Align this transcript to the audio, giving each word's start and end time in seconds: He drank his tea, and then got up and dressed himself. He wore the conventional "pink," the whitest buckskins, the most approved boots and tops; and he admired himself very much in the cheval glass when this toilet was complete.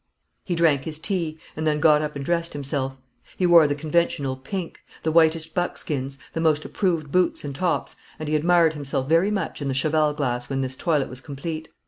He 0.43 0.55
drank 0.55 0.85
his 0.85 0.97
tea, 0.97 1.37
and 1.55 1.67
then 1.67 1.77
got 1.79 2.01
up 2.01 2.15
and 2.15 2.25
dressed 2.25 2.53
himself. 2.53 2.97
He 3.37 3.45
wore 3.45 3.67
the 3.67 3.75
conventional 3.75 4.35
"pink," 4.35 4.79
the 5.03 5.11
whitest 5.11 5.53
buckskins, 5.53 6.17
the 6.33 6.41
most 6.41 6.65
approved 6.65 7.11
boots 7.11 7.43
and 7.43 7.53
tops; 7.55 7.95
and 8.17 8.27
he 8.27 8.35
admired 8.35 8.73
himself 8.73 9.07
very 9.07 9.29
much 9.29 9.61
in 9.61 9.67
the 9.67 9.75
cheval 9.75 10.13
glass 10.13 10.49
when 10.49 10.61
this 10.61 10.75
toilet 10.75 11.07
was 11.07 11.21
complete. 11.21 11.69